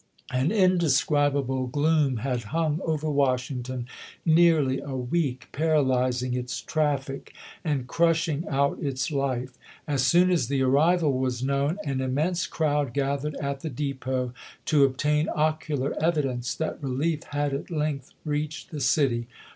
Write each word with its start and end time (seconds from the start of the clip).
An 0.33 0.51
indescribable 0.51 1.67
gloom 1.67 2.17
had 2.17 2.45
hung 2.45 2.79
over 2.83 3.07
Washington 3.07 3.85
nearly 4.25 4.79
a 4.79 4.95
week, 4.95 5.47
paralyzing 5.51 6.33
its 6.33 6.59
traffic 6.59 7.35
and 7.63 7.85
crushing 7.85 8.43
out 8.47 8.79
its 8.81 9.11
life. 9.11 9.59
As 9.87 10.01
soon 10.03 10.31
as 10.31 10.47
the 10.47 10.63
arrival 10.63 11.19
was 11.19 11.43
known, 11.43 11.77
an 11.85 12.01
immense 12.01 12.47
crowd 12.47 12.95
gath 12.95 13.21
ered 13.25 13.35
at 13.43 13.59
the 13.59 13.69
depot 13.69 14.33
to 14.65 14.85
obtain 14.85 15.29
ocular 15.35 15.93
evidence 16.03 16.55
that 16.55 16.81
relief 16.81 17.21
had 17.25 17.53
at 17.53 17.69
length 17.69 18.11
reached 18.25 18.71
the 18.71 18.79
city. 18.81 19.27